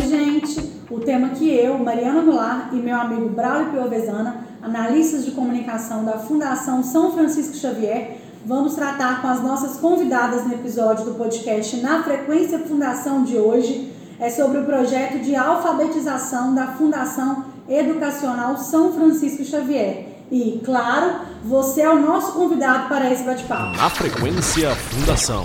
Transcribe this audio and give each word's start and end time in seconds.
Oi, 0.00 0.08
gente! 0.08 0.72
O 0.90 0.98
tema 0.98 1.28
que 1.28 1.46
eu, 1.54 1.78
Mariana 1.78 2.22
Goulart 2.22 2.72
e 2.72 2.76
meu 2.76 2.96
amigo 2.98 3.28
Braulio 3.28 3.70
Piovesana, 3.70 4.46
analistas 4.62 5.26
de 5.26 5.32
comunicação 5.32 6.06
da 6.06 6.16
Fundação 6.16 6.82
São 6.82 7.12
Francisco 7.12 7.54
Xavier, 7.54 8.16
vamos 8.46 8.74
tratar 8.74 9.20
com 9.20 9.28
as 9.28 9.42
nossas 9.42 9.78
convidadas 9.78 10.46
no 10.46 10.54
episódio 10.54 11.04
do 11.04 11.14
podcast 11.16 11.76
Na 11.82 12.02
Frequência 12.02 12.60
Fundação 12.60 13.24
de 13.24 13.36
hoje, 13.36 13.92
é 14.18 14.30
sobre 14.30 14.60
o 14.60 14.64
projeto 14.64 15.18
de 15.18 15.36
alfabetização 15.36 16.54
da 16.54 16.68
Fundação 16.68 17.44
Educacional 17.68 18.56
São 18.56 18.94
Francisco 18.94 19.44
Xavier. 19.44 20.06
E, 20.30 20.62
claro, 20.64 21.26
você 21.44 21.82
é 21.82 21.90
o 21.90 22.00
nosso 22.00 22.32
convidado 22.32 22.88
para 22.88 23.12
esse 23.12 23.22
bate-papo. 23.22 23.76
Na 23.76 23.90
Frequência 23.90 24.74
Fundação. 24.74 25.44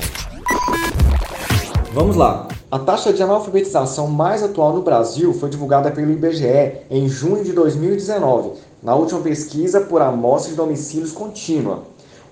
Vamos 1.96 2.18
lá. 2.18 2.50
A 2.70 2.78
taxa 2.78 3.14
de 3.14 3.24
analfabetização 3.24 4.08
mais 4.08 4.44
atual 4.44 4.74
no 4.74 4.82
Brasil 4.82 5.34
foi 5.34 5.50
divulgada 5.50 5.90
pelo 5.90 6.12
IBGE 6.12 6.82
em 6.92 7.08
junho 7.08 7.42
de 7.42 7.54
2019, 7.54 8.52
na 8.84 8.94
última 8.94 9.22
pesquisa 9.22 9.80
por 9.80 10.02
amostra 10.02 10.52
de 10.52 10.58
domicílios 10.58 11.14
contínua. 11.14 11.84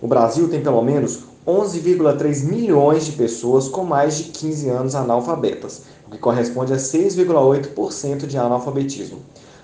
O 0.02 0.08
Brasil 0.08 0.49
tem 0.49 0.62
pelo 0.62 0.81
menos 0.81 1.20
11,3 1.48 2.44
milhões 2.44 3.05
de 3.05 3.13
pessoas 3.13 3.70
com 3.70 3.86
mais 3.86 4.17
de 4.17 4.26
15 4.26 4.67
anos 4.67 4.95
analfabetas, 4.95 5.84
o 6.08 6.11
que 6.11 6.17
corresponde 6.17 6.73
a 6.73 6.75
6,8% 6.75 8.27
de 8.27 8.38
analfabetismo. 8.38 9.20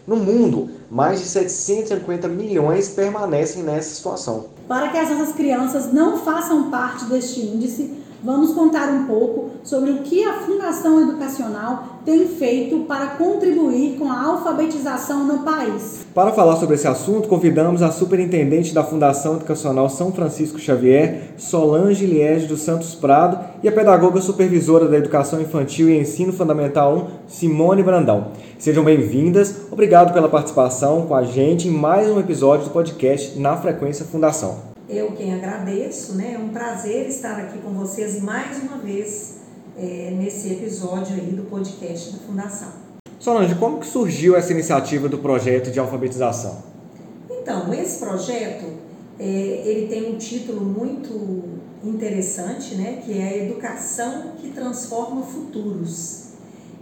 No 0.08 0.16
mundo, 0.16 0.70
mais 0.89 1.20
de 1.20 1.25
750 1.25 2.25
milhões 2.30 2.88
permanecem 2.88 3.63
nessa 3.63 3.94
situação. 3.94 4.45
Para 4.66 4.88
que 4.88 4.97
as 4.97 5.09
nossas 5.09 5.36
crianças 5.36 5.91
não 5.91 6.17
façam 6.20 6.72
parte 6.72 7.03
deste 7.03 7.41
índice, 7.41 8.00
vamos 8.23 8.54
contar 8.54 8.90
um 8.90 9.05
pouco 9.05 9.50
sobre 9.64 9.91
o 9.91 10.00
que 10.00 10.23
a 10.23 10.34
Fundação 10.41 11.02
Educacional 11.02 12.00
tem 12.06 12.28
feito 12.28 12.80
para 12.80 13.08
contribuir 13.08 13.98
com 13.98 14.09
a 14.09 14.23
alfabetização 14.23 15.25
no 15.25 15.39
país. 15.39 16.06
Para 16.14 16.31
falar 16.31 16.56
sobre 16.56 16.75
esse 16.75 16.88
assunto, 16.88 17.28
convidamos 17.28 17.81
a 17.81 17.92
superintendente 17.92 18.73
da 18.73 18.84
Fundação 18.84 19.36
Educacional 19.36 19.90
São 19.90 20.12
Francisco 20.12 20.59
Xavier, 20.59 21.34
Solange 21.38 22.06
Liege 22.06 22.47
dos 22.47 22.62
Santos 22.62 22.95
Prado, 22.95 23.40
e 23.62 23.67
a 23.67 23.72
pedagoga 23.72 24.22
supervisora 24.22 24.88
da 24.88 24.97
Educação 24.97 25.42
Infantil 25.42 25.90
e 25.90 25.97
Ensino 25.97 26.34
Fundamental 26.34 26.95
1, 26.95 27.08
Simone 27.28 27.84
Brandão. 27.84 28.28
Sejam 28.58 28.84
bem-vindas, 28.84 29.56
obrigado 29.72 30.14
pela 30.14 30.28
participação 30.28 31.06
com 31.06 31.16
a 31.16 31.23
gente 31.23 31.67
em 31.67 31.72
mais 31.72 32.09
um 32.09 32.20
episódio 32.20 32.66
do 32.66 32.72
podcast 32.72 33.40
Na 33.40 33.56
Frequência 33.56 34.06
Fundação. 34.06 34.69
Eu 34.90 35.12
quem 35.12 35.36
agradeço, 35.36 36.16
né? 36.16 36.34
É 36.34 36.40
um 36.40 36.50
prazer 36.50 37.08
estar 37.08 37.38
aqui 37.38 37.59
com 37.59 37.70
vocês 37.73 38.20
mais 38.23 38.58
uma 38.58 38.80
vez 38.80 39.36
é, 39.78 40.12
nesse 40.18 40.52
episódio 40.52 41.14
aí 41.14 41.31
do 41.31 41.44
podcast 41.44 42.14
da 42.14 42.18
Fundação. 42.26 42.70
Solange, 43.20 43.54
como 43.54 43.80
que 43.80 43.86
surgiu 43.86 44.36
essa 44.36 44.52
iniciativa 44.52 45.08
do 45.08 45.20
projeto 45.20 45.70
de 45.70 45.80
alfabetização? 45.80 46.64
Então, 47.30 47.72
esse 47.72 48.00
projeto, 48.00 48.66
é, 49.20 49.23
ele 49.23 49.88
tem 49.88 50.12
um 50.12 50.18
título 50.18 50.62
muito 50.62 51.44
interessante, 51.84 52.74
né? 52.74 53.03
Que 53.06 53.16
é 53.20 53.28
a 53.28 53.38
Educação 53.38 54.31
que 54.42 54.50
Transforma 54.50 55.22
Futuros. 55.22 56.30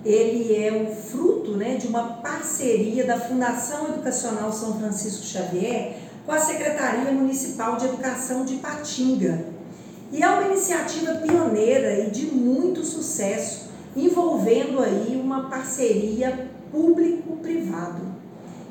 Ele 0.05 0.55
é 0.55 0.71
o 0.71 0.95
fruto 0.95 1.58
né, 1.58 1.75
de 1.75 1.88
uma 1.88 2.03
parceria 2.21 3.03
da 3.03 3.19
Fundação 3.19 3.89
Educacional 3.89 4.53
São 4.53 4.80
Francisco 4.80 5.25
Xavier 5.25 6.06
com 6.28 6.33
a 6.33 6.39
Secretaria 6.42 7.09
Municipal 7.09 7.78
de 7.78 7.86
Educação 7.86 8.44
de 8.44 8.58
Patinga. 8.58 9.45
E 10.11 10.22
é 10.22 10.28
uma 10.28 10.44
iniciativa 10.44 11.14
pioneira 11.16 12.06
e 12.06 12.09
de 12.11 12.25
muito 12.25 12.83
sucesso, 12.83 13.70
envolvendo 13.95 14.81
aí 14.81 15.17
uma 15.23 15.50
parceria 15.50 16.50
público-privado. 16.70 18.02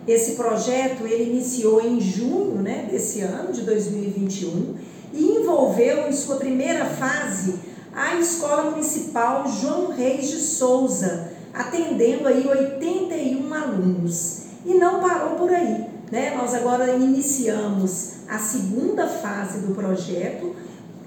Esse 0.07 0.33
projeto 0.33 1.07
ele 1.07 1.33
iniciou 1.33 1.81
em 1.81 1.99
junho 1.99 2.61
né, 2.61 2.87
desse 2.91 3.23
ano, 3.23 3.51
de 3.51 3.63
2021, 3.63 4.75
e 5.15 5.25
envolveu 5.25 6.09
em 6.09 6.13
sua 6.13 6.37
primeira 6.37 6.85
fase 6.85 7.55
a 7.95 8.17
Escola 8.17 8.71
Municipal 8.71 9.49
João 9.49 9.93
Reis 9.93 10.29
de 10.29 10.41
Souza, 10.41 11.33
atendendo 11.55 12.29
aí 12.29 12.47
81 12.47 13.55
alunos. 13.55 14.43
E 14.67 14.75
não 14.75 15.01
parou 15.01 15.37
por 15.37 15.51
aí. 15.51 15.96
Né? 16.11 16.35
Nós 16.37 16.55
agora 16.55 16.95
iniciamos 16.95 18.17
a 18.29 18.39
segunda 18.39 19.07
fase 19.07 19.67
do 19.67 19.75
projeto 19.75 20.55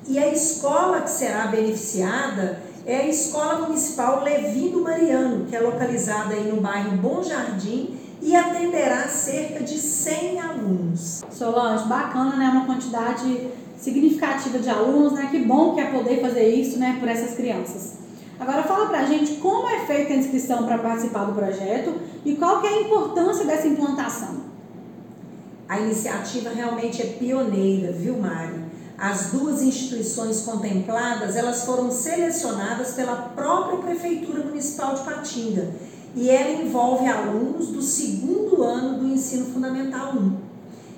e 0.08 0.18
a 0.18 0.28
escola 0.28 1.02
que 1.02 1.10
será 1.10 1.48
beneficiada 1.48 2.62
é 2.86 2.98
a 2.98 3.08
Escola 3.08 3.68
Municipal 3.68 4.24
Levindo 4.24 4.82
Mariano, 4.82 5.46
que 5.46 5.56
é 5.56 5.60
localizada 5.60 6.34
aí 6.34 6.52
no 6.52 6.60
bairro 6.60 6.98
Bom 6.98 7.22
Jardim 7.22 7.96
e 8.22 8.36
atenderá 8.36 9.08
cerca 9.08 9.64
de 9.64 9.78
100 9.78 10.42
alunos. 10.42 11.22
Solange, 11.30 11.88
bacana, 11.88 12.36
né? 12.36 12.50
Uma 12.50 12.66
quantidade 12.66 13.48
significativa 13.78 14.60
de 14.60 14.70
alunos, 14.70 15.14
né? 15.14 15.28
Que 15.30 15.40
bom 15.40 15.76
que 15.76 15.82
é 15.82 15.92
poder 15.92 16.20
fazer 16.22 16.50
isso, 16.50 16.80
né, 16.80 16.98
por 17.00 17.08
essas 17.08 17.36
crianças. 17.36 18.00
Agora 18.40 18.64
fala 18.64 18.88
pra 18.88 19.06
gente 19.06 19.34
como 19.36 19.70
é 19.70 19.86
feita 19.86 20.14
a 20.14 20.16
inscrição 20.16 20.64
para 20.64 20.78
participar 20.78 21.26
do 21.26 21.34
projeto 21.34 21.94
e 22.26 22.36
qual 22.36 22.62
que 22.62 22.68
é 22.68 22.70
a 22.72 22.82
importância 22.82 23.46
dessa 23.46 23.68
implantação. 23.68 24.49
A 25.70 25.80
iniciativa 25.80 26.50
realmente 26.50 27.00
é 27.00 27.06
pioneira, 27.06 27.92
viu, 27.92 28.18
Mari? 28.18 28.56
As 28.98 29.28
duas 29.28 29.62
instituições 29.62 30.42
contempladas, 30.42 31.36
elas 31.36 31.64
foram 31.64 31.92
selecionadas 31.92 32.94
pela 32.94 33.16
própria 33.16 33.78
Prefeitura 33.78 34.44
Municipal 34.44 34.96
de 34.96 35.04
Patinga 35.04 35.70
e 36.16 36.28
ela 36.28 36.64
envolve 36.64 37.06
alunos 37.06 37.68
do 37.68 37.84
segundo 37.84 38.64
ano 38.64 38.98
do 38.98 39.08
ensino 39.10 39.46
fundamental 39.54 40.14
1. 40.16 40.38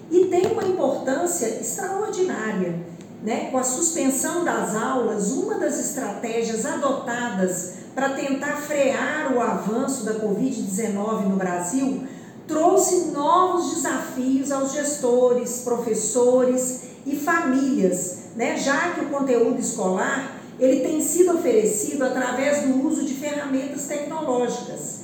E 0.10 0.26
tem 0.28 0.48
uma 0.48 0.64
importância 0.64 1.48
extraordinária, 1.48 2.80
né? 3.22 3.52
Com 3.52 3.58
a 3.58 3.64
suspensão 3.64 4.46
das 4.46 4.74
aulas, 4.74 5.34
uma 5.34 5.56
das 5.56 5.78
estratégias 5.78 6.66
adotadas 6.66 7.74
para 7.94 8.12
tentar 8.12 8.56
frear 8.56 9.36
o 9.36 9.42
avanço 9.42 10.06
da 10.06 10.14
Covid-19 10.14 11.28
no 11.28 11.36
Brasil 11.36 12.08
trouxe 12.52 13.12
novos 13.12 13.76
desafios 13.76 14.52
aos 14.52 14.74
gestores, 14.74 15.62
professores 15.64 16.82
e 17.06 17.16
famílias, 17.16 18.18
né? 18.36 18.58
já 18.58 18.92
que 18.92 19.06
o 19.06 19.10
conteúdo 19.10 19.60
escolar 19.60 20.38
ele 20.60 20.82
tem 20.82 21.02
sido 21.02 21.38
oferecido 21.38 22.04
através 22.04 22.64
do 22.64 22.86
uso 22.86 23.04
de 23.04 23.14
ferramentas 23.16 23.88
tecnológicas. 23.88 25.02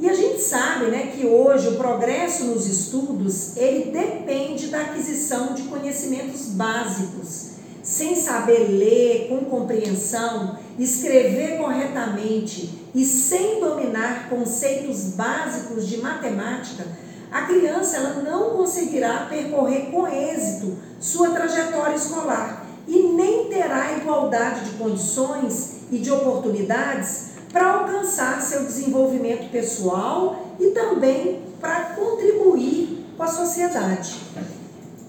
E 0.00 0.10
a 0.10 0.12
gente 0.12 0.42
sabe 0.42 0.86
né, 0.86 1.12
que 1.16 1.24
hoje 1.24 1.68
o 1.68 1.76
progresso 1.76 2.44
nos 2.46 2.66
estudos 2.66 3.56
ele 3.56 3.92
depende 3.92 4.66
da 4.66 4.80
aquisição 4.80 5.54
de 5.54 5.62
conhecimentos 5.62 6.48
básicos. 6.48 7.53
Sem 7.84 8.16
saber 8.16 8.66
ler 8.70 9.28
com 9.28 9.44
compreensão, 9.44 10.56
escrever 10.78 11.58
corretamente 11.58 12.88
e 12.94 13.04
sem 13.04 13.60
dominar 13.60 14.30
conceitos 14.30 15.10
básicos 15.10 15.86
de 15.86 15.98
matemática, 15.98 16.86
a 17.30 17.42
criança 17.42 17.98
ela 17.98 18.22
não 18.22 18.56
conseguirá 18.56 19.26
percorrer 19.28 19.90
com 19.90 20.08
êxito 20.08 20.78
sua 20.98 21.32
trajetória 21.32 21.94
escolar 21.94 22.64
e 22.88 23.02
nem 23.14 23.48
terá 23.50 23.98
igualdade 23.98 24.70
de 24.70 24.78
condições 24.78 25.80
e 25.92 25.98
de 25.98 26.10
oportunidades 26.10 27.32
para 27.52 27.70
alcançar 27.70 28.40
seu 28.40 28.64
desenvolvimento 28.64 29.50
pessoal 29.50 30.54
e 30.58 30.70
também 30.70 31.42
para 31.60 31.94
contribuir 31.94 33.04
com 33.14 33.22
a 33.22 33.28
sociedade. 33.28 34.20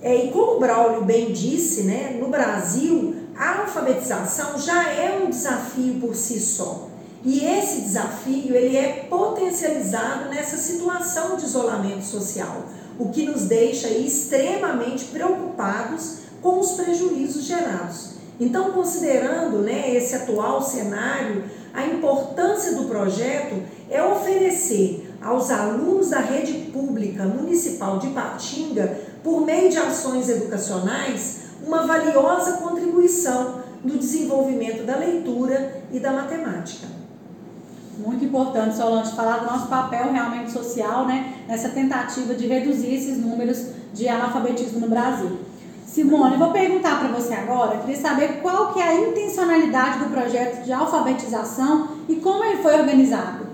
É, 0.05 0.25
e 0.25 0.29
como 0.29 0.57
o 0.57 0.59
Braulio 0.59 1.03
bem 1.03 1.33
disse, 1.33 1.81
né, 1.81 2.15
no 2.21 2.27
Brasil, 2.27 3.15
a 3.35 3.61
alfabetização 3.61 4.55
já 4.55 4.87
é 4.87 5.19
um 5.19 5.31
desafio 5.31 5.95
por 5.95 6.13
si 6.13 6.39
só. 6.39 6.89
E 7.23 7.43
esse 7.43 7.81
desafio 7.81 8.55
ele 8.55 8.77
é 8.77 9.07
potencializado 9.09 10.29
nessa 10.29 10.57
situação 10.57 11.37
de 11.37 11.45
isolamento 11.45 12.05
social, 12.05 12.65
o 12.99 13.09
que 13.09 13.25
nos 13.25 13.45
deixa 13.45 13.87
extremamente 13.89 15.05
preocupados 15.05 16.17
com 16.39 16.59
os 16.59 16.73
prejuízos 16.73 17.45
gerados. 17.45 18.11
Então, 18.39 18.73
considerando 18.73 19.63
né, 19.63 19.91
esse 19.95 20.13
atual 20.13 20.61
cenário, 20.61 21.45
a 21.73 21.83
importância 21.83 22.75
do 22.75 22.85
projeto 22.85 23.55
é 23.89 24.03
oferecer 24.03 25.15
aos 25.19 25.49
alunos 25.49 26.11
da 26.11 26.19
rede 26.19 26.69
pública 26.71 27.23
municipal 27.23 27.97
de 27.97 28.09
Patinga, 28.09 29.14
por 29.25 29.41
meio 29.41 29.71
de 29.71 29.77
ações 29.79 30.29
educacionais, 30.29 31.45
uma 31.65 31.87
valiosa 31.87 32.57
contribuição 32.57 33.55
no 33.83 33.97
desenvolvimento 33.97 34.85
da 34.85 34.97
leitura 34.97 35.81
e 35.91 35.99
da 35.99 36.13
matemática. 36.13 36.85
Muito 37.97 38.23
importante, 38.23 38.75
Solange, 38.75 39.15
falar 39.15 39.39
do 39.39 39.45
nosso 39.45 39.65
papel 39.67 40.11
realmente 40.13 40.51
social, 40.51 41.07
né, 41.07 41.39
nessa 41.47 41.69
tentativa 41.69 42.35
de 42.35 42.45
reduzir 42.45 42.93
esses 42.93 43.17
números 43.17 43.65
de 43.95 44.07
analfabetismo 44.07 44.79
no 44.81 44.89
Brasil. 44.89 45.39
Simone, 45.87 46.37
vou 46.37 46.51
perguntar 46.51 46.99
para 46.99 47.07
você 47.07 47.33
agora, 47.33 47.79
queria 47.79 47.97
saber 47.97 48.41
qual 48.43 48.73
que 48.73 48.79
é 48.79 48.89
a 48.89 49.09
intencionalidade 49.09 50.03
do 50.03 50.11
projeto 50.11 50.63
de 50.63 50.71
alfabetização 50.71 51.87
e 52.07 52.17
como 52.17 52.43
ele 52.43 52.61
foi 52.61 52.79
organizado. 52.79 53.45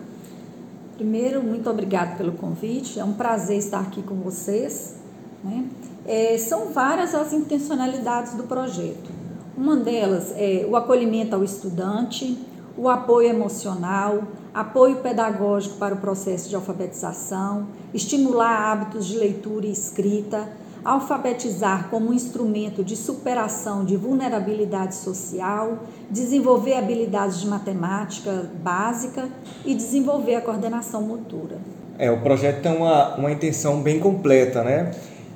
Primeiro, 0.97 1.41
muito 1.41 1.69
obrigado 1.69 2.17
pelo 2.17 2.33
convite. 2.33 2.99
É 2.99 3.05
um 3.05 3.13
prazer 3.13 3.57
estar 3.57 3.79
aqui 3.79 4.01
com 4.01 4.15
vocês. 4.15 5.00
Né? 5.43 5.65
É, 6.05 6.37
são 6.37 6.67
várias 6.67 7.13
as 7.13 7.33
intencionalidades 7.33 8.33
do 8.33 8.43
projeto. 8.43 9.09
Uma 9.57 9.75
delas 9.75 10.33
é 10.35 10.65
o 10.67 10.75
acolhimento 10.75 11.35
ao 11.35 11.43
estudante, 11.43 12.37
o 12.77 12.89
apoio 12.89 13.29
emocional, 13.29 14.23
apoio 14.53 14.97
pedagógico 14.97 15.77
para 15.77 15.93
o 15.93 15.97
processo 15.97 16.49
de 16.49 16.55
alfabetização, 16.55 17.67
estimular 17.93 18.71
hábitos 18.71 19.05
de 19.05 19.17
leitura 19.17 19.65
e 19.65 19.71
escrita, 19.71 20.49
alfabetizar 20.83 21.89
como 21.89 22.13
instrumento 22.13 22.83
de 22.83 22.95
superação 22.95 23.85
de 23.85 23.95
vulnerabilidade 23.95 24.95
social, 24.95 25.79
desenvolver 26.09 26.73
habilidades 26.73 27.39
de 27.39 27.47
matemática 27.47 28.49
básica 28.63 29.29
e 29.63 29.75
desenvolver 29.75 30.35
a 30.35 30.41
coordenação 30.41 31.01
motora. 31.03 31.57
É, 31.99 32.09
o 32.09 32.19
projeto 32.21 32.63
tem 32.63 32.75
uma, 32.75 33.15
uma 33.15 33.31
intenção 33.31 33.81
bem 33.81 33.99
completa, 33.99 34.63
né? 34.63 34.91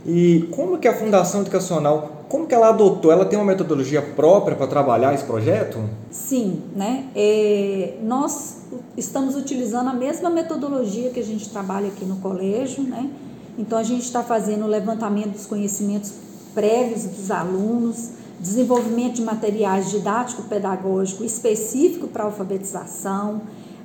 E 0.06 0.48
como 0.52 0.78
que 0.78 0.88
a 0.88 0.96
Fundação 0.96 1.42
Educacional, 1.42 2.25
como 2.30 2.46
que 2.46 2.54
ela 2.54 2.69
adotou? 2.69 3.12
Ela 3.12 3.25
tem 3.25 3.40
uma 3.40 3.46
metodologia 3.46 4.02
própria 4.02 4.56
para 4.56 4.68
trabalhar 4.68 5.13
esse 5.13 5.24
projeto? 5.24 5.80
Sim, 6.12 6.62
né? 6.75 7.06
É, 7.16 7.96
nós 8.04 8.57
estamos 8.96 9.36
utilizando 9.36 9.90
a 9.90 9.94
mesma 9.94 10.30
metodologia 10.30 11.10
que 11.10 11.19
a 11.19 11.24
gente 11.24 11.50
trabalha 11.50 11.88
aqui 11.88 12.06
no 12.06 12.18
colégio, 12.18 12.84
né? 12.84 13.10
Então 13.57 13.80
a 13.80 13.84
gente 13.84 14.04
está 14.04 14.22
fazendo 14.22 14.66
o 14.66 14.68
levantamento 14.68 15.31
dos 15.31 15.46
conhecimentos 15.46 16.13
prévios 16.54 17.04
dos 17.04 17.31
alunos, 17.31 18.12
desenvolvimento 18.40 19.16
de 19.16 19.22
materiais 19.24 19.90
didático-pedagógico 19.90 21.24
específico 21.24 22.08
para 22.08 22.25
alfabetização, 22.25 23.42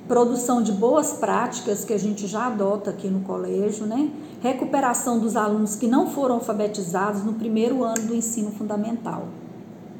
produção 0.07 0.61
de 0.61 0.71
boas 0.71 1.13
práticas 1.13 1.85
que 1.85 1.93
a 1.93 1.97
gente 1.97 2.27
já 2.27 2.47
adota 2.47 2.89
aqui 2.89 3.07
no 3.07 3.21
colégio, 3.21 3.85
né? 3.85 4.09
Recuperação 4.41 5.19
dos 5.19 5.35
alunos 5.35 5.75
que 5.75 5.87
não 5.87 6.09
foram 6.09 6.35
alfabetizados 6.35 7.23
no 7.23 7.33
primeiro 7.33 7.83
ano 7.83 8.07
do 8.07 8.15
ensino 8.15 8.51
fundamental. 8.51 9.25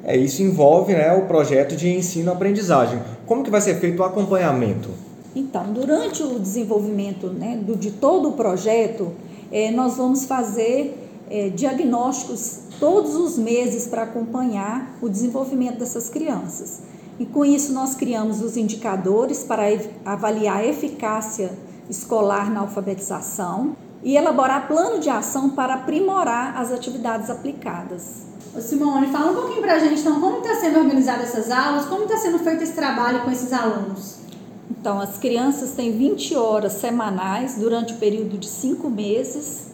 É, 0.04 0.18
isso 0.18 0.42
envolve 0.42 0.94
né, 0.94 1.14
o 1.14 1.28
projeto 1.28 1.76
de 1.76 1.90
ensino-aprendizagem. 1.90 3.00
Como 3.26 3.44
que 3.44 3.52
vai 3.52 3.62
ser 3.62 3.76
feito 3.76 4.00
o 4.00 4.04
acompanhamento? 4.04 4.90
Então, 5.36 5.72
durante 5.72 6.24
o 6.24 6.40
desenvolvimento 6.40 7.28
né, 7.28 7.60
do, 7.62 7.76
de 7.76 7.92
todo 7.92 8.30
o 8.30 8.32
projeto, 8.34 9.12
é, 9.52 9.72
nós 9.72 9.98
vamos 9.98 10.26
fazer 10.26 11.01
é, 11.32 11.50
diagnósticos 11.50 12.60
todos 12.80 13.16
os 13.16 13.38
meses 13.38 13.88
para 13.88 14.04
acompanhar 14.04 14.98
o 15.02 15.08
desenvolvimento 15.08 15.80
dessas 15.80 16.10
crianças. 16.10 16.82
E 17.18 17.26
com 17.26 17.46
isso 17.46 17.72
nós 17.72 17.96
criamos 17.96 18.42
os 18.42 18.58
indicadores 18.58 19.44
para 19.44 19.64
avaliar 20.04 20.58
a 20.58 20.66
eficácia 20.66 21.52
escolar 21.90 22.52
na 22.52 22.62
alfabetização 22.62 23.76
e 24.04 24.18
elaborar 24.18 24.68
plano 24.68 25.00
de 25.00 25.10
ação 25.10 25.52
para 25.52 25.76
aprimorar 25.76 26.58
as 26.58 26.72
atividades 26.72 27.30
aplicadas. 27.30 28.24
Ô 28.56 28.60
Simone, 28.60 29.08
fala 29.08 29.32
um 29.32 29.36
pouquinho 29.36 29.62
para 29.62 29.76
a 29.76 29.80
gente, 29.80 30.02
então, 30.02 30.20
como 30.20 30.40
está 30.40 30.56
sendo 30.56 30.80
organizada 30.80 31.24
essas 31.24 31.50
aulas, 31.50 31.86
como 31.86 32.04
está 32.04 32.18
sendo 32.18 32.40
feito 32.40 32.64
esse 32.64 32.74
trabalho 32.74 33.22
com 33.22 33.32
esses 33.32 33.54
alunos? 33.54 34.18
Então, 34.70 35.00
as 35.00 35.18
crianças 35.18 35.72
têm 35.72 35.98
20 35.98 36.36
horas 36.36 36.74
semanais 36.74 37.56
durante 37.58 37.94
o 37.94 37.98
período 37.98 38.38
de 38.38 38.48
cinco 38.48 38.90
meses. 38.90 39.71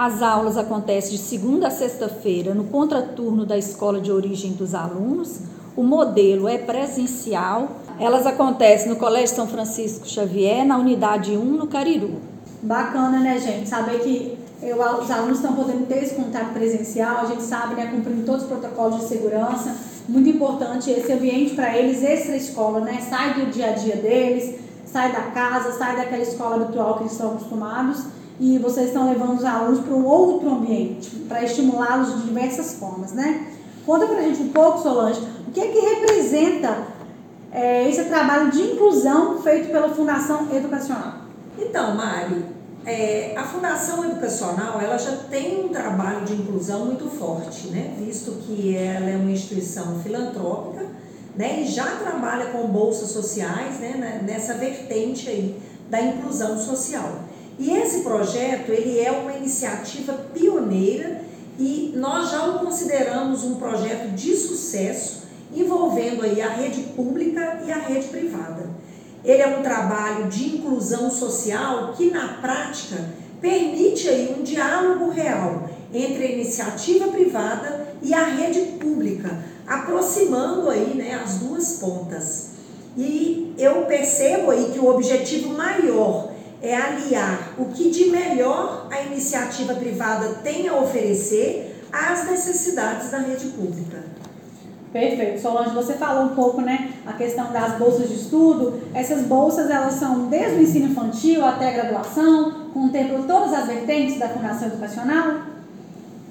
As 0.00 0.22
aulas 0.22 0.56
acontecem 0.56 1.10
de 1.10 1.18
segunda 1.18 1.66
a 1.66 1.70
sexta-feira 1.72 2.54
no 2.54 2.62
contraturno 2.62 3.44
da 3.44 3.58
escola 3.58 4.00
de 4.00 4.12
origem 4.12 4.52
dos 4.52 4.72
alunos. 4.72 5.40
O 5.76 5.82
modelo 5.82 6.46
é 6.46 6.56
presencial. 6.56 7.72
Elas 7.98 8.24
acontecem 8.24 8.88
no 8.90 8.94
Colégio 8.94 9.34
São 9.34 9.48
Francisco 9.48 10.06
Xavier, 10.06 10.64
na 10.64 10.78
unidade 10.78 11.36
1, 11.36 11.44
no 11.44 11.66
Cariru. 11.66 12.20
Bacana, 12.62 13.18
né, 13.18 13.40
gente? 13.40 13.68
Saber 13.68 13.98
que 13.98 14.38
eu, 14.62 14.76
os 14.76 15.10
alunos 15.10 15.38
estão 15.38 15.54
podendo 15.54 15.84
ter 15.86 16.04
esse 16.04 16.14
contato 16.14 16.52
presencial, 16.52 17.16
a 17.22 17.26
gente 17.26 17.42
sabe, 17.42 17.74
né, 17.74 17.86
cumprindo 17.86 18.24
todos 18.24 18.42
os 18.42 18.48
protocolos 18.48 19.00
de 19.00 19.08
segurança 19.08 19.74
muito 20.08 20.28
importante 20.28 20.92
esse 20.92 21.12
ambiente 21.12 21.56
para 21.56 21.76
eles 21.76 22.04
extra-escola, 22.04 22.82
né? 22.82 23.00
Sai 23.00 23.34
do 23.34 23.50
dia 23.50 23.70
a 23.70 23.72
dia 23.72 23.96
deles, 23.96 24.60
sai 24.86 25.10
da 25.10 25.22
casa, 25.22 25.72
sai 25.72 25.96
daquela 25.96 26.22
escola 26.22 26.54
habitual 26.54 26.94
que 26.94 27.00
eles 27.00 27.12
estão 27.14 27.32
acostumados 27.32 28.16
e 28.40 28.58
vocês 28.58 28.88
estão 28.88 29.08
levando 29.08 29.38
os 29.38 29.44
alunos 29.44 29.80
para 29.80 29.94
um 29.94 30.04
outro 30.04 30.48
ambiente, 30.50 31.10
para 31.28 31.42
estimulá-los 31.44 32.14
de 32.14 32.28
diversas 32.28 32.74
formas, 32.74 33.12
né? 33.12 33.48
Conta 33.84 34.06
para 34.06 34.18
a 34.18 34.22
gente 34.22 34.42
um 34.42 34.48
pouco, 34.48 34.82
Solange, 34.82 35.20
o 35.46 35.50
que 35.50 35.60
é 35.60 35.68
que 35.68 35.78
representa 35.78 36.86
é, 37.50 37.88
esse 37.88 38.04
trabalho 38.04 38.50
de 38.50 38.60
inclusão 38.60 39.40
feito 39.42 39.70
pela 39.70 39.88
Fundação 39.88 40.46
Educacional? 40.52 41.14
Então, 41.58 41.96
Mari, 41.96 42.44
é, 42.84 43.34
a 43.36 43.42
Fundação 43.42 44.04
Educacional 44.04 44.80
ela 44.80 44.96
já 44.96 45.16
tem 45.30 45.64
um 45.64 45.68
trabalho 45.68 46.24
de 46.24 46.34
inclusão 46.34 46.86
muito 46.86 47.08
forte, 47.10 47.68
né? 47.68 47.94
visto 47.98 48.32
que 48.46 48.76
ela 48.76 49.10
é 49.10 49.16
uma 49.16 49.30
instituição 49.30 50.00
filantrópica 50.00 50.86
né? 51.36 51.62
e 51.62 51.66
já 51.66 51.96
trabalha 51.96 52.46
com 52.46 52.66
bolsas 52.68 53.10
sociais 53.10 53.80
né? 53.80 54.22
nessa 54.24 54.54
vertente 54.54 55.28
aí 55.28 55.60
da 55.90 56.00
inclusão 56.00 56.58
social. 56.58 57.24
E 57.58 57.70
esse 57.70 58.00
projeto 58.00 58.70
ele 58.70 59.00
é 59.00 59.10
uma 59.10 59.32
iniciativa 59.32 60.12
pioneira 60.32 61.22
e 61.58 61.92
nós 61.96 62.30
já 62.30 62.46
o 62.50 62.60
consideramos 62.60 63.42
um 63.42 63.56
projeto 63.56 64.14
de 64.14 64.36
sucesso 64.36 65.24
envolvendo 65.54 66.22
aí 66.22 66.40
a 66.40 66.50
rede 66.50 66.82
pública 66.94 67.60
e 67.66 67.72
a 67.72 67.78
rede 67.78 68.08
privada. 68.08 68.68
Ele 69.24 69.42
é 69.42 69.58
um 69.58 69.62
trabalho 69.62 70.28
de 70.28 70.56
inclusão 70.56 71.10
social 71.10 71.94
que, 71.96 72.10
na 72.10 72.34
prática, 72.34 72.96
permite 73.40 74.08
aí 74.08 74.36
um 74.38 74.42
diálogo 74.42 75.10
real 75.10 75.68
entre 75.92 76.24
a 76.24 76.30
iniciativa 76.30 77.08
privada 77.08 77.88
e 78.02 78.14
a 78.14 78.24
rede 78.24 78.60
pública, 78.78 79.42
aproximando 79.66 80.70
aí 80.70 80.94
né, 80.94 81.20
as 81.22 81.38
duas 81.38 81.78
pontas. 81.78 82.50
E 82.96 83.54
eu 83.58 83.84
percebo 83.86 84.50
aí 84.50 84.70
que 84.72 84.78
o 84.78 84.88
objetivo 84.88 85.54
maior 85.54 86.27
é 86.62 86.74
aliar 86.76 87.54
o 87.58 87.66
que 87.66 87.90
de 87.90 88.06
melhor 88.10 88.88
a 88.90 89.02
iniciativa 89.02 89.74
privada 89.74 90.40
tem 90.42 90.68
a 90.68 90.76
oferecer 90.76 91.84
às 91.92 92.26
necessidades 92.26 93.10
da 93.10 93.18
rede 93.18 93.46
pública. 93.46 94.04
Perfeito. 94.92 95.40
Solange, 95.40 95.74
você 95.74 95.94
falou 95.94 96.24
um 96.24 96.34
pouco, 96.34 96.62
né, 96.62 96.92
a 97.06 97.12
questão 97.12 97.52
das 97.52 97.78
bolsas 97.78 98.08
de 98.08 98.14
estudo. 98.14 98.80
Essas 98.94 99.22
bolsas, 99.22 99.70
elas 99.70 99.94
são 99.94 100.28
desde 100.28 100.56
o 100.56 100.62
ensino 100.62 100.86
infantil 100.86 101.44
até 101.44 101.68
a 101.68 101.82
graduação, 101.82 102.70
contemplam 102.72 103.22
todas 103.24 103.52
as 103.52 103.66
vertentes 103.66 104.18
da 104.18 104.28
Fundação 104.28 104.68
Educacional? 104.68 105.42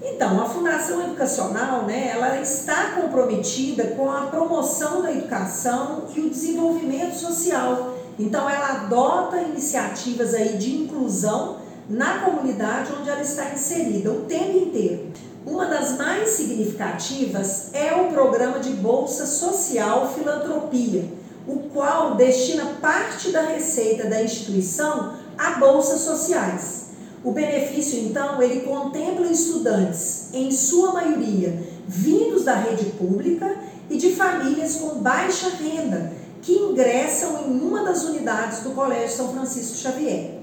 Então, 0.01 0.41
a 0.41 0.45
Fundação 0.45 1.03
Educacional, 1.03 1.83
né, 1.83 2.09
ela 2.13 2.39
está 2.41 2.91
comprometida 2.91 3.83
com 3.95 4.09
a 4.11 4.21
promoção 4.21 5.01
da 5.03 5.11
educação 5.11 6.05
e 6.15 6.21
o 6.21 6.29
desenvolvimento 6.29 7.13
social. 7.15 7.96
Então, 8.19 8.49
ela 8.49 8.83
adota 8.83 9.37
iniciativas 9.41 10.33
aí 10.33 10.57
de 10.57 10.75
inclusão 10.75 11.57
na 11.89 12.19
comunidade 12.19 12.91
onde 12.99 13.09
ela 13.09 13.21
está 13.21 13.53
inserida 13.53 14.11
o 14.11 14.21
tempo 14.21 14.57
inteiro. 14.57 15.11
Uma 15.45 15.65
das 15.65 15.97
mais 15.97 16.31
significativas 16.31 17.69
é 17.73 17.93
o 17.93 18.11
programa 18.11 18.59
de 18.59 18.71
Bolsa 18.71 19.25
Social 19.25 20.13
Filantropia, 20.13 21.05
o 21.47 21.69
qual 21.73 22.15
destina 22.15 22.65
parte 22.81 23.31
da 23.31 23.43
receita 23.43 24.09
da 24.09 24.21
instituição 24.21 25.13
a 25.37 25.51
bolsas 25.51 26.01
sociais. 26.01 26.87
O 27.23 27.31
benefício, 27.31 27.99
então, 27.99 28.41
ele 28.41 28.61
contempla 28.61 29.27
estudantes, 29.27 30.29
em 30.33 30.51
sua 30.51 30.91
maioria, 30.93 31.63
vindos 31.87 32.43
da 32.43 32.55
rede 32.55 32.85
pública 32.91 33.57
e 33.89 33.97
de 33.97 34.13
famílias 34.15 34.75
com 34.75 34.99
baixa 34.99 35.49
renda, 35.49 36.11
que 36.41 36.53
ingressam 36.53 37.45
em 37.47 37.59
uma 37.59 37.83
das 37.83 38.03
unidades 38.03 38.59
do 38.59 38.71
Colégio 38.71 39.15
São 39.15 39.33
Francisco 39.33 39.77
Xavier. 39.77 40.37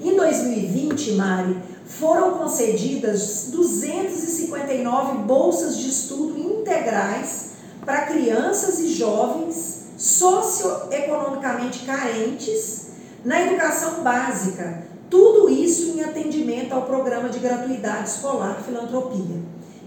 Em 0.00 0.16
2020, 0.16 1.12
Mari, 1.12 1.56
foram 1.86 2.38
concedidas 2.38 3.48
259 3.50 5.18
bolsas 5.18 5.76
de 5.76 5.88
estudo 5.88 6.38
integrais 6.38 7.52
para 7.84 8.06
crianças 8.06 8.80
e 8.80 8.88
jovens 8.88 9.84
socioeconomicamente 9.96 11.84
carentes 11.86 12.88
na 13.24 13.42
educação 13.42 14.02
básica. 14.02 14.82
Tudo 15.08 15.48
isso 15.48 15.90
em 15.90 16.02
atendimento 16.02 16.72
ao 16.72 16.82
programa 16.82 17.28
de 17.28 17.38
gratuidade 17.38 18.08
escolar 18.08 18.62
Filantropia. 18.64 19.40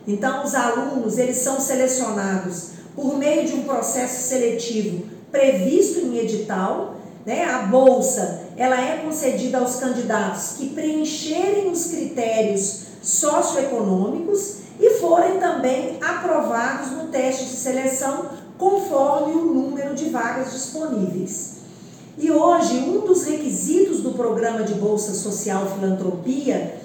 Então, 0.07 0.45
os 0.45 0.55
alunos, 0.55 1.17
eles 1.17 1.37
são 1.37 1.59
selecionados 1.59 2.69
por 2.95 3.17
meio 3.17 3.45
de 3.45 3.53
um 3.53 3.63
processo 3.63 4.29
seletivo 4.29 5.16
previsto 5.31 5.99
em 5.99 6.17
edital, 6.17 6.95
né? 7.25 7.43
A 7.43 7.59
bolsa 7.63 8.47
ela 8.55 8.79
é 8.79 8.97
concedida 8.97 9.59
aos 9.59 9.75
candidatos 9.75 10.53
que 10.57 10.69
preencherem 10.69 11.69
os 11.69 11.85
critérios 11.85 12.87
socioeconômicos 13.01 14.57
e 14.79 14.91
forem 14.91 15.39
também 15.39 15.97
aprovados 16.01 16.91
no 16.91 17.07
teste 17.07 17.45
de 17.45 17.55
seleção 17.55 18.29
conforme 18.57 19.33
o 19.33 19.45
número 19.53 19.93
de 19.93 20.09
vagas 20.09 20.51
disponíveis. 20.51 21.57
E 22.17 22.31
hoje, 22.31 22.77
um 22.77 23.01
dos 23.05 23.25
requisitos 23.25 24.01
do 24.01 24.13
programa 24.13 24.63
de 24.63 24.73
Bolsa 24.73 25.13
Social 25.13 25.67
Filantropia 25.67 26.79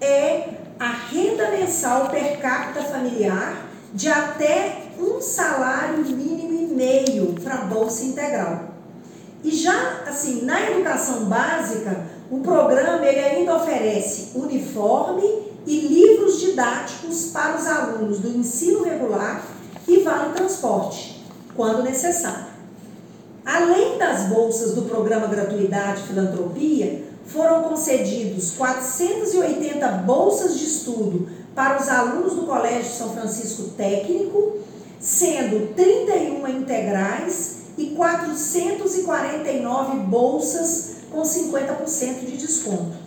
é 0.00 0.48
a 0.78 0.92
renda 0.92 1.50
mensal 1.50 2.08
per 2.08 2.38
capita 2.38 2.82
familiar 2.84 3.66
de 3.92 4.08
até 4.08 4.82
um 4.98 5.20
salário 5.20 6.04
mínimo 6.04 6.49
meio 6.80 7.34
para 7.44 7.56
a 7.56 7.64
Bolsa 7.66 8.06
Integral. 8.06 8.70
E 9.44 9.50
já, 9.50 10.02
assim, 10.06 10.42
na 10.46 10.70
educação 10.70 11.26
básica, 11.26 12.06
o 12.30 12.40
programa 12.40 13.04
ele 13.04 13.20
ainda 13.20 13.56
oferece 13.56 14.30
uniforme 14.34 15.24
e 15.66 15.80
livros 15.80 16.40
didáticos 16.40 17.26
para 17.26 17.58
os 17.58 17.66
alunos 17.66 18.20
do 18.20 18.28
ensino 18.30 18.82
regular 18.82 19.44
e 19.86 19.98
vale 19.98 20.32
transporte, 20.32 21.22
quando 21.54 21.82
necessário. 21.82 22.46
Além 23.44 23.98
das 23.98 24.28
bolsas 24.28 24.74
do 24.74 24.82
programa 24.82 25.26
Gratuidade 25.26 26.02
Filantropia, 26.04 27.04
foram 27.26 27.62
concedidos 27.64 28.52
480 28.52 29.86
bolsas 30.06 30.58
de 30.58 30.64
estudo 30.64 31.28
para 31.54 31.80
os 31.80 31.88
alunos 31.88 32.34
do 32.34 32.42
Colégio 32.42 32.90
São 32.90 33.10
Francisco 33.10 33.70
Técnico, 33.76 34.58
sendo 35.00 35.74
31 35.74 36.46
integrais 36.46 37.60
e 37.78 37.86
449 37.96 40.00
bolsas 40.00 40.96
com 41.10 41.22
50% 41.22 42.26
de 42.26 42.36
desconto. 42.36 42.98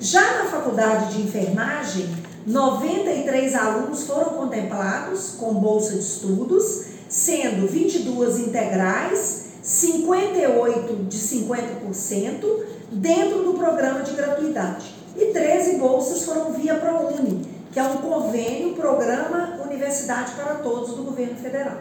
Já 0.00 0.42
na 0.42 0.50
faculdade 0.50 1.14
de 1.14 1.22
enfermagem, 1.22 2.08
93 2.46 3.54
alunos 3.54 4.02
foram 4.02 4.30
contemplados 4.30 5.36
com 5.38 5.54
bolsa 5.54 5.92
de 5.92 6.00
estudos, 6.00 6.86
sendo 7.08 7.66
22 7.66 8.40
integrais 8.40 9.46
58 9.62 10.94
de 11.08 11.18
50% 11.18 12.64
dentro 12.92 13.42
do 13.42 13.54
programa 13.54 14.02
de 14.02 14.12
gratuidade. 14.12 14.94
E 15.16 15.32
13 15.32 15.78
bolsas 15.78 16.24
foram 16.24 16.52
via 16.52 16.74
ProUni, 16.74 17.55
que 17.76 17.80
é 17.80 17.82
um 17.82 17.98
convênio, 17.98 18.72
programa 18.72 19.60
Universidade 19.62 20.32
para 20.32 20.54
Todos 20.54 20.94
do 20.94 21.02
governo 21.02 21.36
federal. 21.36 21.76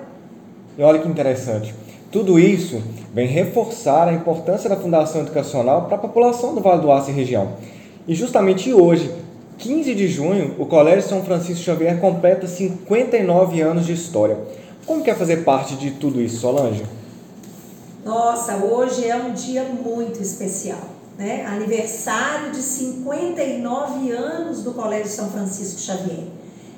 E 0.77 0.83
olha 0.83 0.99
que 0.99 1.07
interessante. 1.07 1.73
Tudo 2.11 2.37
isso 2.37 2.83
vem 3.13 3.25
reforçar 3.25 4.09
a 4.09 4.13
importância 4.13 4.69
da 4.69 4.75
Fundação 4.75 5.21
Educacional 5.21 5.85
para 5.85 5.95
a 5.95 5.97
população 5.97 6.53
do 6.53 6.59
Vale 6.59 6.81
do 6.81 6.91
Aço 6.91 7.11
e 7.11 7.13
região. 7.13 7.53
E 8.05 8.13
justamente 8.13 8.73
hoje, 8.73 9.09
15 9.57 9.95
de 9.95 10.09
junho, 10.09 10.55
o 10.59 10.65
Colégio 10.65 11.07
São 11.07 11.23
Francisco 11.23 11.63
Xavier 11.63 11.97
completa 11.97 12.45
59 12.45 13.61
anos 13.61 13.85
de 13.85 13.93
história. 13.93 14.37
Como 14.85 15.01
quer 15.01 15.15
fazer 15.15 15.45
parte 15.45 15.77
de 15.77 15.91
tudo 15.91 16.21
isso, 16.21 16.41
Solange? 16.41 16.83
Nossa, 18.03 18.57
hoje 18.57 19.07
é 19.07 19.15
um 19.15 19.31
dia 19.31 19.63
muito 19.63 20.21
especial, 20.21 20.89
né? 21.17 21.45
Aniversário 21.45 22.51
de 22.51 22.61
59 22.61 24.11
anos 24.11 24.63
do 24.63 24.73
Colégio 24.73 25.11
São 25.11 25.29
Francisco 25.29 25.79
Xavier. 25.79 26.27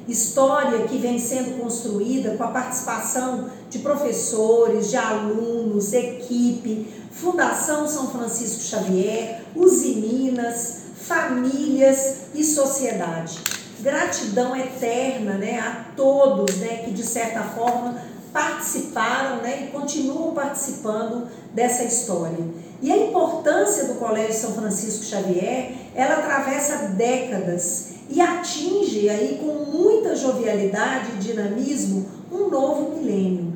História 0.07 0.87
que 0.87 0.97
vem 0.97 1.19
sendo 1.19 1.61
construída 1.61 2.37
com 2.37 2.43
a 2.43 2.47
participação 2.47 3.49
de 3.69 3.79
professores, 3.79 4.89
de 4.89 4.95
alunos, 4.95 5.91
equipe, 5.91 6.87
Fundação 7.11 7.87
São 7.87 8.09
Francisco 8.09 8.61
Xavier, 8.61 9.41
Usiminas, 9.55 10.81
famílias 11.01 12.27
e 12.33 12.43
sociedade. 12.43 13.39
Gratidão 13.79 14.55
eterna 14.55 15.33
né, 15.33 15.59
a 15.59 15.93
todos 15.95 16.55
né, 16.57 16.83
que, 16.85 16.91
de 16.91 17.03
certa 17.03 17.41
forma, 17.43 18.01
participaram 18.31 19.41
né, 19.41 19.65
e 19.65 19.71
continuam 19.71 20.33
participando 20.33 21.27
dessa 21.53 21.83
história. 21.83 22.45
E 22.81 22.91
a 22.91 22.97
importância 22.97 23.85
do 23.85 23.95
Colégio 23.95 24.33
São 24.33 24.53
Francisco 24.53 25.03
Xavier, 25.03 25.71
ela 25.95 26.17
atravessa 26.17 26.89
décadas 26.89 27.89
e 28.09 28.21
atinge 28.21 29.09
aí 29.09 29.39
com 29.41 29.71
muita 29.71 30.15
jovialidade 30.15 31.13
e 31.15 31.19
dinamismo 31.19 32.05
um 32.31 32.49
novo 32.49 32.95
milênio. 32.95 33.53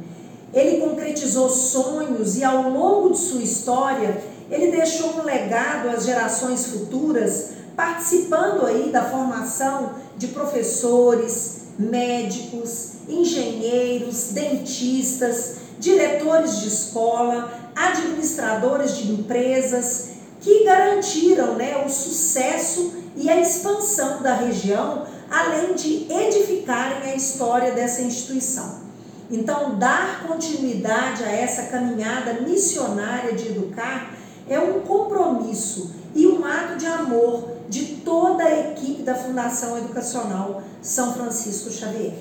Ele 0.53 0.81
concretizou 0.81 1.49
sonhos 1.49 2.37
e 2.37 2.43
ao 2.43 2.69
longo 2.69 3.11
de 3.11 3.19
sua 3.19 3.41
história, 3.41 4.21
ele 4.49 4.71
deixou 4.71 5.19
um 5.19 5.23
legado 5.23 5.89
às 5.89 6.05
gerações 6.05 6.65
futuras, 6.65 7.51
participando 7.75 8.65
aí 8.65 8.91
da 8.91 9.05
formação 9.05 9.91
de 10.17 10.27
professores, 10.27 11.61
médicos, 11.81 12.93
engenheiros, 13.07 14.29
dentistas, 14.31 15.55
diretores 15.79 16.59
de 16.59 16.67
escola, 16.67 17.51
administradores 17.75 18.97
de 18.97 19.11
empresas, 19.11 20.11
que 20.39 20.63
garantiram 20.63 21.55
né, 21.55 21.83
o 21.85 21.89
sucesso 21.89 22.93
e 23.15 23.29
a 23.29 23.39
expansão 23.39 24.21
da 24.21 24.35
região, 24.35 25.05
além 25.29 25.73
de 25.75 26.11
edificarem 26.11 27.11
a 27.11 27.15
história 27.15 27.71
dessa 27.71 28.01
instituição. 28.01 28.81
Então, 29.29 29.77
dar 29.77 30.25
continuidade 30.27 31.23
a 31.23 31.31
essa 31.31 31.63
caminhada 31.63 32.41
missionária 32.41 33.33
de 33.33 33.47
educar 33.47 34.13
é 34.49 34.59
um 34.59 34.81
compromisso 34.81 36.00
e 36.13 36.27
um 36.27 36.43
ato 36.45 36.77
de 36.77 36.85
amor 36.85 37.49
de 37.69 37.85
toda 37.97 38.43
a 38.43 38.71
equipe 38.71 39.03
da 39.03 39.15
Fundação 39.15 39.77
Educacional 39.77 40.61
São 40.81 41.13
Francisco 41.13 41.71
Xavier. 41.71 42.13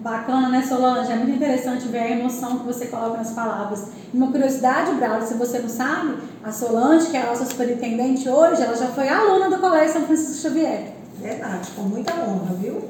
Bacana, 0.00 0.48
né, 0.48 0.62
Solange? 0.66 1.12
É 1.12 1.16
muito 1.16 1.32
interessante 1.32 1.86
ver 1.88 1.98
a 1.98 2.10
emoção 2.10 2.60
que 2.60 2.66
você 2.66 2.86
coloca 2.86 3.18
nas 3.18 3.32
palavras. 3.32 3.88
E 4.12 4.16
uma 4.16 4.28
curiosidade, 4.28 4.94
Braulio, 4.94 5.26
se 5.26 5.34
você 5.34 5.58
não 5.58 5.68
sabe, 5.68 6.16
a 6.42 6.50
Solange, 6.50 7.10
que 7.10 7.16
é 7.18 7.22
a 7.22 7.26
nossa 7.26 7.44
superintendente 7.44 8.26
hoje, 8.26 8.62
ela 8.62 8.74
já 8.74 8.86
foi 8.86 9.08
aluna 9.08 9.50
do 9.50 9.58
Colégio 9.58 9.92
São 9.92 10.06
Francisco 10.06 10.40
Xavier. 10.40 10.94
Verdade, 11.20 11.70
com 11.72 11.82
muita 11.82 12.14
honra, 12.14 12.54
viu? 12.54 12.82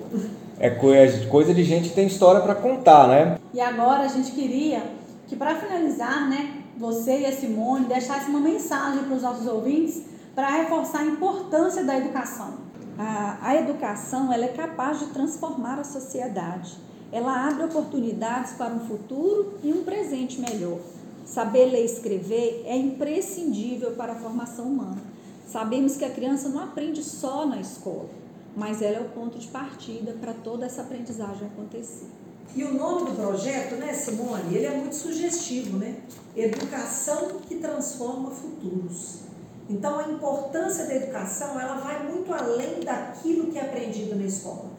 É 0.60 0.70
coisa 0.70 1.52
de 1.52 1.64
gente 1.64 1.88
que 1.88 1.94
tem 1.96 2.06
história 2.06 2.40
para 2.42 2.54
contar, 2.54 3.08
né? 3.08 3.38
E 3.52 3.60
agora 3.60 4.02
a 4.04 4.08
gente 4.08 4.30
queria 4.30 4.80
que, 5.26 5.34
para 5.34 5.56
finalizar, 5.56 6.28
né, 6.28 6.50
você 6.78 7.20
e 7.20 7.26
a 7.26 7.32
Simone 7.32 7.86
deixassem 7.86 8.28
uma 8.28 8.40
mensagem 8.40 9.02
para 9.02 9.16
os 9.16 9.22
nossos 9.22 9.48
ouvintes 9.48 10.02
para 10.34 10.48
reforçar 10.48 11.00
a 11.00 11.06
importância 11.06 11.84
da 11.84 11.96
educação. 11.96 12.54
A, 12.98 13.38
a 13.42 13.56
educação 13.56 14.32
ela 14.32 14.44
é 14.44 14.48
capaz 14.48 14.98
de 15.00 15.06
transformar 15.06 15.78
a 15.78 15.84
sociedade 15.84 16.78
ela 17.12 17.48
abre 17.48 17.64
oportunidades 17.64 18.52
para 18.52 18.72
um 18.72 18.80
futuro 18.80 19.58
e 19.62 19.72
um 19.72 19.82
presente 19.82 20.40
melhor. 20.40 20.78
Saber 21.26 21.66
ler 21.66 21.82
e 21.82 21.84
escrever 21.84 22.62
é 22.64 22.76
imprescindível 22.76 23.92
para 23.92 24.12
a 24.12 24.16
formação 24.16 24.66
humana. 24.66 25.02
Sabemos 25.46 25.96
que 25.96 26.04
a 26.04 26.10
criança 26.10 26.48
não 26.48 26.62
aprende 26.62 27.02
só 27.02 27.44
na 27.44 27.60
escola, 27.60 28.08
mas 28.56 28.80
ela 28.80 28.98
é 28.98 29.00
o 29.00 29.08
ponto 29.08 29.38
de 29.38 29.48
partida 29.48 30.14
para 30.20 30.32
toda 30.32 30.66
essa 30.66 30.82
aprendizagem 30.82 31.48
acontecer. 31.48 32.06
E 32.54 32.64
o 32.64 32.74
nome 32.74 33.10
do 33.10 33.16
projeto, 33.16 33.76
né, 33.76 33.92
Simone, 33.92 34.54
ele 34.54 34.66
é 34.66 34.76
muito 34.76 34.94
sugestivo, 34.94 35.78
né? 35.78 35.96
Educação 36.36 37.40
que 37.46 37.56
transforma 37.56 38.30
futuros. 38.30 39.29
Então, 39.70 40.00
a 40.00 40.08
importância 40.08 40.84
da 40.84 40.94
educação, 40.94 41.58
ela 41.58 41.76
vai 41.76 42.02
muito 42.02 42.32
além 42.34 42.80
daquilo 42.80 43.50
que 43.50 43.58
é 43.58 43.62
aprendido 43.62 44.16
na 44.16 44.26
escola 44.26 44.70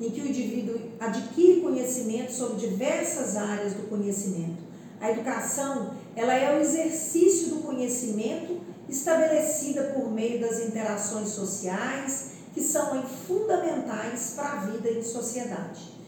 em 0.00 0.10
que 0.10 0.20
o 0.20 0.26
indivíduo 0.26 0.80
adquire 1.00 1.60
conhecimento 1.60 2.32
sobre 2.32 2.68
diversas 2.68 3.36
áreas 3.36 3.74
do 3.74 3.88
conhecimento. 3.88 4.62
A 5.00 5.10
educação, 5.10 5.92
ela 6.14 6.34
é 6.34 6.56
o 6.56 6.60
exercício 6.60 7.48
do 7.48 7.62
conhecimento 7.62 8.60
estabelecida 8.88 9.92
por 9.94 10.10
meio 10.10 10.40
das 10.40 10.60
interações 10.60 11.28
sociais, 11.30 12.30
que 12.54 12.62
são 12.62 13.02
fundamentais 13.02 14.34
para 14.34 14.52
a 14.52 14.56
vida 14.66 14.90
em 14.90 15.02
sociedade. 15.02 15.98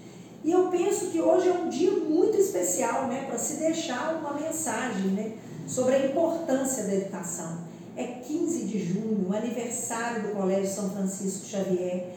E 0.43 0.51
eu 0.51 0.69
penso 0.69 1.11
que 1.11 1.21
hoje 1.21 1.49
é 1.49 1.53
um 1.53 1.69
dia 1.69 1.91
muito 1.91 2.39
especial 2.39 3.07
né, 3.09 3.27
para 3.27 3.39
se 3.39 3.55
deixar 3.55 4.15
uma 4.15 4.33
mensagem 4.33 5.09
né, 5.09 5.33
sobre 5.67 5.97
a 5.97 6.07
importância 6.07 6.85
da 6.85 6.95
educação. 6.95 7.70
É 8.01 8.23
15 8.27 8.65
de 8.65 8.79
junho, 8.83 9.29
aniversário 9.31 10.23
do 10.23 10.29
Colégio 10.35 10.75
São 10.75 10.89
Francisco 10.89 11.45
Xavier. 11.45 12.15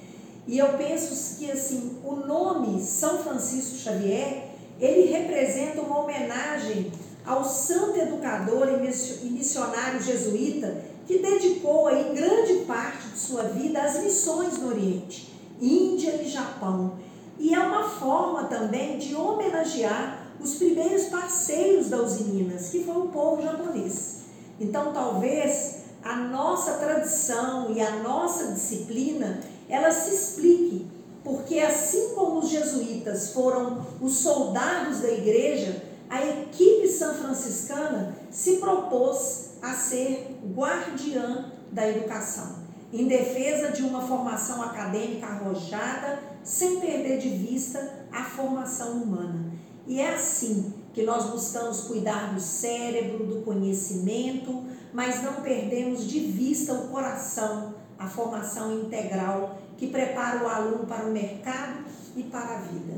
E 0.48 0.58
eu 0.58 0.78
penso 0.78 1.38
que 1.38 1.52
assim, 1.52 1.98
o 2.06 2.16
nome 2.16 2.82
São 2.82 3.22
Francisco 3.22 3.75
Xavier, 3.75 4.48
ele 4.80 5.12
representa 5.12 5.82
uma 5.82 6.00
homenagem 6.00 6.90
ao 7.25 7.44
santo 7.44 8.00
educador 8.00 8.70
e 8.70 9.28
missionário 9.28 10.02
jesuíta 10.02 10.74
que 11.06 11.20
dedicou 11.20 11.88
aí 11.88 12.16
grande 12.16 12.63
parte 12.66 13.10
de 13.10 13.20
sua 13.20 13.44
vida 13.44 13.82
às 13.82 14.02
missões 14.02 14.58
no 14.60 14.70
Oriente, 14.70 15.34
Índia 15.62 16.16
e 16.22 16.30
Japão. 16.30 16.94
E 17.38 17.54
é 17.54 17.60
uma 17.60 17.90
forma 17.90 18.46
também 18.46 18.98
de 18.98 19.13
homenagear 19.13 20.30
os 20.40 20.56
primeiros 20.56 21.08
parceiros 21.08 21.90
da 21.90 22.02
Usiminas, 22.02 22.70
que 22.70 22.86
foi 22.86 22.96
o 22.96 23.10
povo 23.10 23.44
japonês. 23.44 24.12
Então, 24.60 24.93
talvez 24.93 25.83
a 26.03 26.15
nossa 26.15 26.74
tradição 26.74 27.72
e 27.72 27.81
a 27.81 27.98
nossa 27.98 28.51
disciplina 28.51 29.41
ela 29.69 29.91
se 29.91 30.13
explique, 30.13 30.88
porque 31.24 31.60
assim 31.60 32.10
como 32.13 32.39
os 32.39 32.50
jesuítas 32.50 33.29
foram 33.29 33.86
os 34.01 34.17
soldados 34.17 35.00
da 35.00 35.10
igreja, 35.10 35.83
a 36.10 36.25
equipe 36.25 36.88
são 36.89 37.15
franciscana 37.15 38.15
se 38.29 38.57
propôs 38.57 39.51
a 39.62 39.74
ser 39.74 40.38
guardiã 40.53 41.51
da 41.72 41.89
educação, 41.89 42.57
em 42.91 43.07
defesa 43.07 43.72
de 43.72 43.81
uma 43.81 44.01
formação 44.01 44.62
acadêmica 44.62 45.25
arrojada, 45.25 46.19
sem 46.43 46.79
perder 46.79 47.17
de 47.17 47.29
vista 47.29 48.05
a 48.12 48.24
formação 48.25 49.01
humana. 49.01 49.51
E 49.88 50.00
é 50.00 50.13
assim 50.13 50.74
que 50.93 51.03
nós 51.03 51.25
buscamos 51.25 51.81
cuidar 51.81 52.33
do 52.33 52.39
cérebro, 52.39 53.25
do 53.25 53.41
conhecimento, 53.41 54.63
mas 54.93 55.23
não 55.23 55.33
perdemos 55.41 56.07
de 56.07 56.19
vista 56.19 56.73
o 56.73 56.88
coração, 56.89 57.73
a 57.97 58.07
formação 58.07 58.71
integral 58.71 59.57
que 59.75 59.88
prepara 59.88 60.43
o 60.43 60.47
aluno 60.47 60.85
para 60.85 61.05
o 61.05 61.12
mercado 61.12 61.79
e 62.15 62.23
para 62.23 62.57
a 62.57 62.59
vida. 62.59 62.93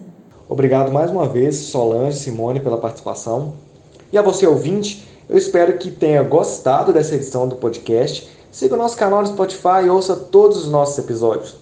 Obrigado 0.48 0.92
mais 0.92 1.10
uma 1.10 1.28
vez, 1.28 1.56
Solange 1.56 2.20
Simone, 2.20 2.60
pela 2.60 2.78
participação. 2.78 3.54
E 4.12 4.18
a 4.18 4.22
você, 4.22 4.46
ouvinte, 4.46 5.08
eu 5.28 5.38
espero 5.38 5.78
que 5.78 5.90
tenha 5.90 6.22
gostado 6.22 6.94
dessa 6.94 7.16
edição 7.16 7.48
do 7.48 7.56
podcast. 7.56 8.30
Siga 8.52 8.76
o 8.76 8.78
nosso 8.78 8.96
canal 8.96 9.22
no 9.22 9.28
Spotify 9.28 9.86
e 9.86 9.90
ouça 9.90 10.16
todos 10.16 10.58
os 10.58 10.70
nossos 10.70 10.98
episódios. 10.98 11.56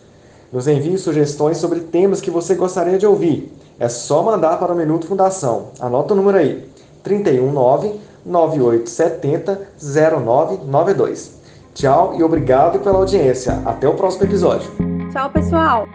Nos 0.52 0.68
envie 0.68 0.98
sugestões 0.98 1.58
sobre 1.58 1.80
temas 1.80 2.20
que 2.20 2.30
você 2.30 2.56
gostaria 2.56 2.98
de 2.98 3.06
ouvir. 3.06 3.52
É 3.84 3.90
só 3.90 4.24
mandar 4.24 4.60
para 4.60 4.72
o 4.72 4.78
Minuto 4.78 5.08
Fundação. 5.08 5.72
Anota 5.78 6.14
o 6.14 6.16
número 6.16 6.38
aí: 6.38 6.66
319 7.04 8.00
9870 8.26 9.60
0992. 9.78 11.42
Tchau 11.74 12.14
e 12.18 12.24
obrigado 12.24 12.80
pela 12.80 13.00
audiência. 13.00 13.62
Até 13.66 13.86
o 13.86 13.96
próximo 13.96 14.24
episódio. 14.24 14.72
Tchau, 15.12 15.30
pessoal! 15.32 15.86